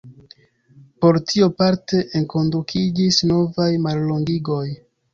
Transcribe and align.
Por 1.05 1.19
tio 1.33 1.51
parte 1.59 2.01
enkondukiĝis 2.21 3.23
novaj 3.35 3.71
mallongigoj. 3.89 4.69